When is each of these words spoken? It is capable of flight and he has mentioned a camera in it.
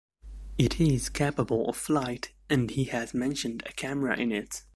It 0.57 0.79
is 0.79 1.09
capable 1.09 1.69
of 1.69 1.77
flight 1.77 2.31
and 2.49 2.71
he 2.71 2.85
has 2.85 3.13
mentioned 3.13 3.61
a 3.67 3.71
camera 3.71 4.17
in 4.17 4.31
it. 4.31 4.63